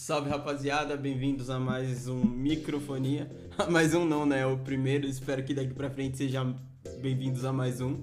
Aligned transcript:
Salve 0.00 0.30
rapaziada, 0.30 0.96
bem-vindos 0.96 1.50
a 1.50 1.60
mais 1.60 2.08
um 2.08 2.24
Microfonia. 2.24 3.30
mais 3.68 3.94
um 3.94 4.06
não, 4.06 4.24
né? 4.24 4.40
É 4.40 4.46
o 4.46 4.56
primeiro, 4.56 5.06
espero 5.06 5.44
que 5.44 5.52
daqui 5.52 5.74
pra 5.74 5.90
frente 5.90 6.16
sejam 6.16 6.56
bem-vindos 7.02 7.44
a 7.44 7.52
mais 7.52 7.82
um. 7.82 8.02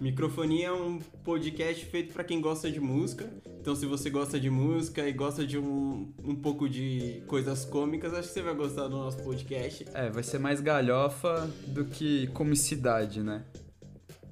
Microfonia 0.00 0.68
é 0.68 0.72
um 0.72 1.00
podcast 1.24 1.84
feito 1.86 2.12
para 2.12 2.22
quem 2.22 2.40
gosta 2.40 2.70
de 2.70 2.78
música. 2.78 3.28
Então, 3.60 3.74
se 3.74 3.86
você 3.86 4.08
gosta 4.08 4.38
de 4.38 4.48
música 4.48 5.06
e 5.06 5.12
gosta 5.12 5.44
de 5.44 5.58
um, 5.58 6.14
um 6.22 6.36
pouco 6.36 6.68
de 6.68 7.24
coisas 7.26 7.64
cômicas, 7.64 8.14
acho 8.14 8.28
que 8.28 8.34
você 8.34 8.42
vai 8.42 8.54
gostar 8.54 8.86
do 8.86 8.96
nosso 8.96 9.20
podcast. 9.24 9.84
É, 9.94 10.10
vai 10.10 10.22
ser 10.22 10.38
mais 10.38 10.60
galhofa 10.60 11.50
do 11.66 11.84
que 11.86 12.28
comicidade, 12.28 13.20
né? 13.20 13.44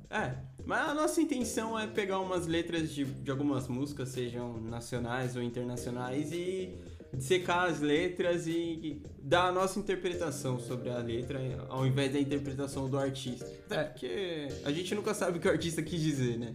É, 0.09 0.37
mas 0.65 0.89
a 0.89 0.95
nossa 0.95 1.21
intenção 1.21 1.77
é 1.77 1.89
pegar 1.89 2.21
umas 2.21 2.47
letras 2.47 2.93
de, 2.93 3.05
de 3.05 3.31
algumas 3.33 3.67
músicas, 3.67 4.11
sejam 4.11 4.61
nacionais 4.61 5.35
ou 5.35 5.43
internacionais, 5.43 6.31
e 6.33 6.79
secar 7.19 7.69
as 7.69 7.81
letras 7.81 8.47
e 8.47 9.03
dar 9.23 9.49
a 9.49 9.53
nossa 9.53 9.79
interpretação 9.79 10.59
sobre 10.59 10.91
a 10.91 10.99
letra, 10.99 11.41
ao 11.69 11.87
invés 11.87 12.13
da 12.13 12.21
interpretação 12.21 12.89
do 12.89 12.99
artista. 12.99 13.47
Até 13.67 13.81
é. 13.81 13.85
porque 13.85 14.49
a 14.65 14.71
gente 14.71 14.95
nunca 14.95 15.13
sabe 15.15 15.39
o 15.39 15.41
que 15.41 15.49
o 15.49 15.51
artista 15.51 15.83
quis 15.83 16.01
dizer, 16.01 16.39
né? 16.39 16.55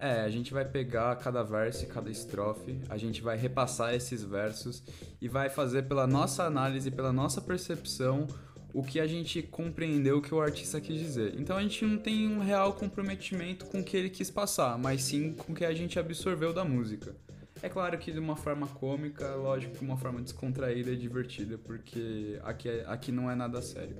É, 0.00 0.20
a 0.20 0.30
gente 0.30 0.52
vai 0.52 0.64
pegar 0.64 1.16
cada 1.16 1.42
verso 1.42 1.84
e 1.84 1.86
cada 1.86 2.08
estrofe, 2.08 2.78
a 2.88 2.96
gente 2.96 3.20
vai 3.20 3.36
repassar 3.36 3.94
esses 3.94 4.22
versos 4.22 4.82
e 5.20 5.28
vai 5.28 5.50
fazer 5.50 5.82
pela 5.82 6.06
nossa 6.06 6.44
análise, 6.44 6.88
pela 6.88 7.12
nossa 7.12 7.40
percepção, 7.40 8.28
o 8.72 8.82
que 8.82 9.00
a 9.00 9.06
gente 9.08 9.42
compreendeu 9.42 10.22
que 10.22 10.32
o 10.32 10.40
artista 10.40 10.80
quis 10.80 11.00
dizer. 11.00 11.34
Então 11.36 11.56
a 11.56 11.62
gente 11.62 11.84
não 11.84 11.98
tem 11.98 12.28
um 12.28 12.38
real 12.38 12.74
comprometimento 12.74 13.66
com 13.66 13.80
o 13.80 13.84
que 13.84 13.96
ele 13.96 14.08
quis 14.08 14.30
passar, 14.30 14.78
mas 14.78 15.02
sim 15.02 15.32
com 15.32 15.52
o 15.52 15.54
que 15.54 15.64
a 15.64 15.74
gente 15.74 15.98
absorveu 15.98 16.52
da 16.52 16.64
música. 16.64 17.16
É 17.62 17.68
claro 17.68 17.98
que 17.98 18.12
de 18.12 18.18
uma 18.18 18.36
forma 18.36 18.66
cômica, 18.66 19.34
lógico 19.34 19.72
que 19.72 19.78
de 19.80 19.84
uma 19.84 19.96
forma 19.96 20.20
descontraída 20.20 20.90
e 20.90 20.96
divertida, 20.96 21.58
porque 21.58 22.38
aqui, 22.42 22.68
é, 22.68 22.84
aqui 22.86 23.10
não 23.10 23.30
é 23.30 23.34
nada 23.34 23.60
sério. 23.60 23.96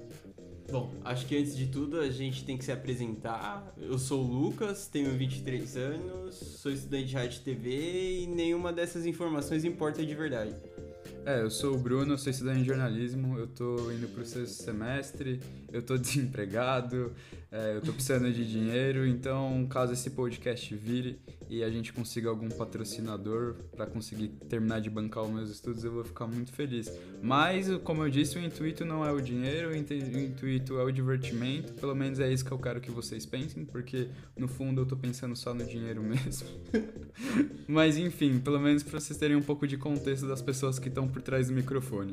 Bom, 0.70 0.94
acho 1.02 1.26
que 1.26 1.34
antes 1.34 1.56
de 1.56 1.66
tudo 1.66 1.98
a 1.98 2.10
gente 2.10 2.44
tem 2.44 2.58
que 2.58 2.64
se 2.64 2.70
apresentar. 2.70 3.74
Eu 3.78 3.98
sou 3.98 4.22
o 4.22 4.26
Lucas, 4.26 4.86
tenho 4.86 5.10
23 5.16 5.76
anos, 5.78 6.34
sou 6.34 6.70
estudante 6.70 7.06
de 7.06 7.14
rádio 7.14 7.38
e 7.38 7.40
TV 7.40 8.20
e 8.20 8.26
nenhuma 8.26 8.70
dessas 8.70 9.06
informações 9.06 9.64
importa 9.64 10.04
de 10.04 10.14
verdade. 10.14 10.54
É, 11.24 11.40
eu 11.40 11.50
sou 11.50 11.74
o 11.74 11.78
Bruno, 11.78 12.16
sou 12.18 12.30
estudante 12.30 12.60
de 12.60 12.66
jornalismo, 12.66 13.38
eu 13.38 13.46
tô 13.46 13.90
indo 13.90 14.08
pro 14.08 14.24
sexto 14.26 14.62
semestre, 14.62 15.40
eu 15.72 15.82
tô 15.82 15.96
desempregado, 15.98 17.12
é, 17.50 17.76
eu 17.76 17.80
tô 17.80 17.94
precisando 17.94 18.30
de 18.30 18.46
dinheiro, 18.46 19.06
então 19.06 19.66
caso 19.70 19.94
esse 19.94 20.10
podcast 20.10 20.74
vire 20.74 21.18
e 21.48 21.64
a 21.64 21.70
gente 21.70 21.94
consiga 21.94 22.28
algum 22.28 22.48
patrocinador 22.50 23.54
para 23.74 23.86
conseguir 23.86 24.28
terminar 24.50 24.80
de 24.80 24.90
bancar 24.90 25.24
os 25.24 25.30
meus 25.30 25.50
estudos, 25.50 25.82
eu 25.82 25.90
vou 25.90 26.04
ficar 26.04 26.26
muito 26.26 26.52
feliz. 26.52 26.92
Mas, 27.22 27.68
como 27.84 28.04
eu 28.04 28.10
disse, 28.10 28.36
o 28.36 28.44
intuito 28.44 28.84
não 28.84 29.02
é 29.02 29.10
o 29.10 29.20
dinheiro, 29.20 29.70
o 29.70 29.74
intuito 29.74 30.78
é 30.78 30.84
o 30.84 30.90
divertimento, 30.90 31.72
pelo 31.72 31.94
menos 31.94 32.20
é 32.20 32.30
isso 32.30 32.44
que 32.44 32.52
eu 32.52 32.58
quero 32.58 32.82
que 32.82 32.90
vocês 32.90 33.24
pensem, 33.24 33.64
porque 33.64 34.08
no 34.36 34.46
fundo 34.46 34.82
eu 34.82 34.86
tô 34.86 34.96
pensando 34.96 35.34
só 35.34 35.54
no 35.54 35.64
dinheiro 35.64 36.02
mesmo. 36.04 36.48
Mas 37.66 37.96
enfim, 37.96 38.38
pelo 38.40 38.60
menos 38.60 38.82
para 38.82 39.00
vocês 39.00 39.18
terem 39.18 39.36
um 39.36 39.42
pouco 39.42 39.66
de 39.66 39.78
contexto 39.78 40.28
das 40.28 40.42
pessoas 40.42 40.78
que 40.78 40.88
estão 40.88 41.08
por 41.08 41.22
trás 41.22 41.48
do 41.48 41.54
microfone. 41.54 42.12